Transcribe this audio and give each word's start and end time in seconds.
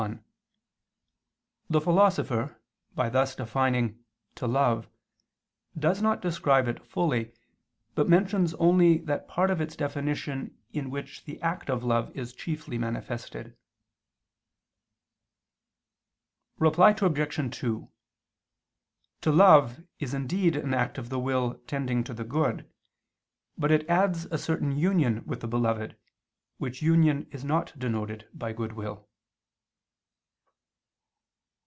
1: 0.01 0.23
The 1.69 1.79
Philosopher, 1.81 2.59
by 2.95 3.07
thus 3.07 3.35
defining 3.35 4.03
"to 4.33 4.47
love," 4.47 4.89
does 5.77 6.01
not 6.01 6.23
describe 6.23 6.67
it 6.67 6.83
fully, 6.83 7.35
but 7.93 8.09
mentions 8.09 8.55
only 8.55 8.97
that 8.97 9.27
part 9.27 9.51
of 9.51 9.61
its 9.61 9.75
definition 9.75 10.57
in 10.73 10.89
which 10.89 11.25
the 11.25 11.39
act 11.43 11.69
of 11.69 11.83
love 11.83 12.09
is 12.17 12.33
chiefly 12.33 12.79
manifested. 12.79 13.55
Reply 16.57 16.95
Obj. 16.99 17.49
2: 17.55 17.87
To 19.21 19.31
love 19.31 19.83
is 19.99 20.15
indeed 20.15 20.55
an 20.55 20.73
act 20.73 20.97
of 20.97 21.09
the 21.09 21.19
will 21.19 21.59
tending 21.67 22.03
to 22.05 22.13
the 22.15 22.23
good, 22.25 22.67
but 23.55 23.69
it 23.71 23.87
adds 23.87 24.25
a 24.25 24.39
certain 24.39 24.71
union 24.75 25.23
with 25.27 25.41
the 25.41 25.47
beloved, 25.47 25.95
which 26.57 26.81
union 26.81 27.27
is 27.31 27.43
not 27.45 27.77
denoted 27.77 28.27
by 28.33 28.51
goodwill. 28.51 29.07